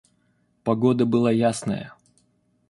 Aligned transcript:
Погода 0.63 1.05
была 1.05 1.29
ясная. 1.31 1.93